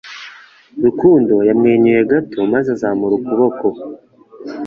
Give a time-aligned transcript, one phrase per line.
[0.83, 3.65] Rukundo yamwenyuye gato maze azamura ukuboko